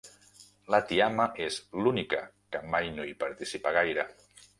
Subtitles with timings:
[0.75, 2.21] La tiama és l'única
[2.55, 4.07] que mai no hi participa gaire.